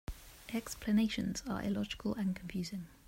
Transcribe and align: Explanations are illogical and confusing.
Explanations 0.51 1.43
are 1.47 1.61
illogical 1.61 2.15
and 2.15 2.35
confusing. 2.35 2.87